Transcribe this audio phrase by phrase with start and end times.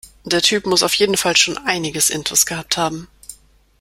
[0.25, 3.07] Der Typ muss auf jeden Fall schon einiges intus gehabt haben.